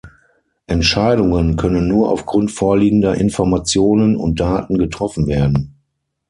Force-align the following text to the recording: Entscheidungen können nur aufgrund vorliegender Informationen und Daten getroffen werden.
Entscheidungen 0.65 1.57
können 1.57 1.87
nur 1.87 2.09
aufgrund 2.09 2.49
vorliegender 2.49 3.13
Informationen 3.13 4.15
und 4.15 4.39
Daten 4.39 4.79
getroffen 4.79 5.27
werden. 5.27 5.75